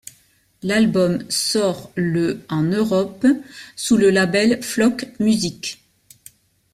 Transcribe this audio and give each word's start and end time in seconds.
L'album 0.63 1.19
sort 1.29 1.91
le 1.93 2.43
en 2.49 2.63
Europe 2.63 3.27
sous 3.75 3.97
le 3.97 4.09
label 4.09 4.63
Flock 4.63 5.05
Music. 5.19 5.79